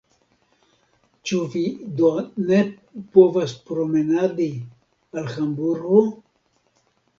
Ĉu 1.31 1.41
vi 1.55 1.61
do 1.99 2.09
ne 2.47 2.63
povas 3.19 3.55
promenadi 3.69 4.49
al 5.23 5.31
Hamburgo? 5.37 6.03